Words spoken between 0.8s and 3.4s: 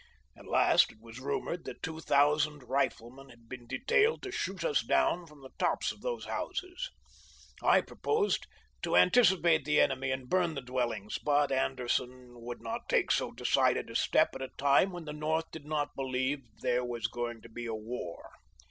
it was rumored that two thousand riflemen